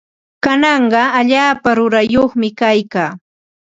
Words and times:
Kanaqa 0.43 1.01
allaapa 1.19 1.69
rurayyuqmi 1.77 2.47
kaykaa. 2.59 3.11